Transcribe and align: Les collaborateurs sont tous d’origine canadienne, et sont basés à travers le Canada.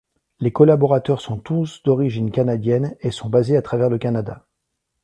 Les 0.39 0.51
collaborateurs 0.51 1.21
sont 1.21 1.37
tous 1.37 1.83
d’origine 1.83 2.31
canadienne, 2.31 2.95
et 3.01 3.11
sont 3.11 3.29
basés 3.29 3.55
à 3.55 3.61
travers 3.61 3.91
le 3.91 3.99
Canada. 3.99 4.47